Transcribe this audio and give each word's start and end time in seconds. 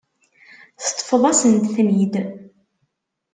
Teṭṭfeḍ-asent-ten-id. 0.83 2.13